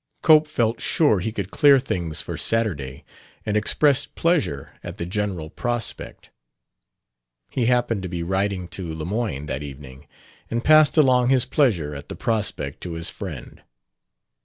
[0.23, 3.05] Cope felt sure he could clear things for Saturday,
[3.45, 6.31] and expressed pleasure at the general prospect.
[7.51, 10.07] He happened to be writing to Lemoyne that evening
[10.49, 13.61] and passed along his pleasure at the prospect to his friend.